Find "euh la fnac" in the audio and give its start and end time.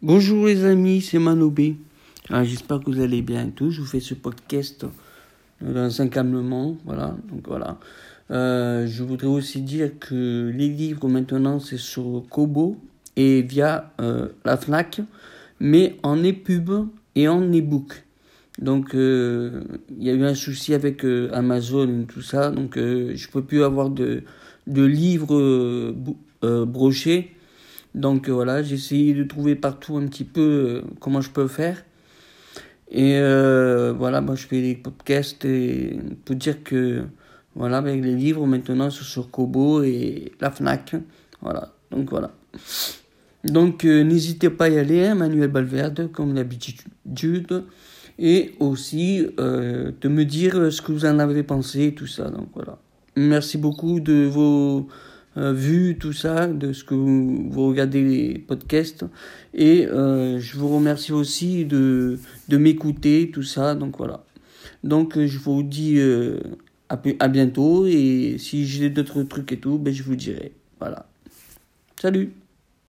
14.00-15.00